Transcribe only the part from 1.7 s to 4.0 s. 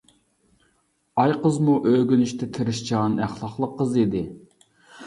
ئۆگىنىشتە تىرىشچان، ئەخلاقلىق قىز